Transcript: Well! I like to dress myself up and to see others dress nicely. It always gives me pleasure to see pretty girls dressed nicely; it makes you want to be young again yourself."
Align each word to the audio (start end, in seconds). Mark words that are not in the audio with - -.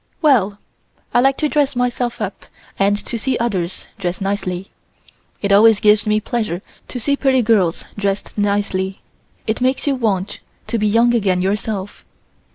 Well! 0.19 0.57
I 1.13 1.19
like 1.19 1.37
to 1.37 1.47
dress 1.47 1.75
myself 1.75 2.21
up 2.21 2.47
and 2.79 2.97
to 3.05 3.19
see 3.19 3.37
others 3.37 3.85
dress 3.99 4.19
nicely. 4.19 4.71
It 5.43 5.51
always 5.51 5.79
gives 5.79 6.07
me 6.07 6.19
pleasure 6.19 6.63
to 6.87 6.99
see 6.99 7.15
pretty 7.15 7.43
girls 7.43 7.85
dressed 7.99 8.35
nicely; 8.35 9.01
it 9.45 9.61
makes 9.61 9.85
you 9.85 9.93
want 9.93 10.39
to 10.65 10.79
be 10.79 10.87
young 10.87 11.13
again 11.13 11.43
yourself." 11.43 12.03